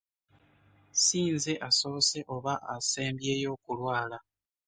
Si 1.03 1.19
nze 1.33 1.53
asoose 1.67 2.19
oba 2.35 2.53
asembyeyo 2.75 3.47
okulwala. 3.55 4.17